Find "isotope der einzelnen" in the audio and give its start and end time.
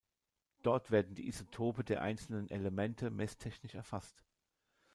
1.27-2.49